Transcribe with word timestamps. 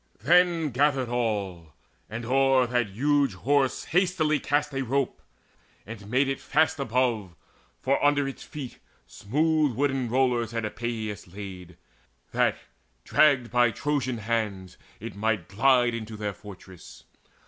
Then 0.23 0.71
gathered 0.71 1.09
all, 1.09 1.73
And 2.09 2.25
o'er 2.25 2.65
that 2.65 2.87
huge 2.89 3.35
Horse 3.35 3.83
hastily 3.83 4.39
cast 4.39 4.73
a 4.73 4.81
rope, 4.81 5.21
And 5.85 6.09
made 6.09 6.27
it 6.27 6.39
fast 6.39 6.79
above; 6.79 7.35
for 7.83 8.03
under 8.03 8.27
its 8.27 8.41
feet 8.41 8.79
Smooth 9.05 9.75
wooden 9.75 10.09
rollers 10.09 10.53
had 10.53 10.65
Epeius 10.65 11.27
laid, 11.27 11.77
That, 12.31 12.57
dragged 13.03 13.51
by 13.51 13.69
Trojan 13.69 14.17
hands, 14.17 14.75
it 14.99 15.13
might 15.15 15.47
glide 15.47 15.93
on 15.93 15.99
Into 15.99 16.17
their 16.17 16.33
fortress. 16.33 17.03